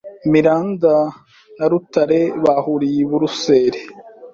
[0.31, 0.93] Miranda
[1.57, 3.81] na Rutare bahuriye i Buruseli